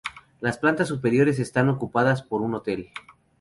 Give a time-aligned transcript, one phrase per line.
[0.39, 2.89] Las plantas superiores están ocupadas por un hotel.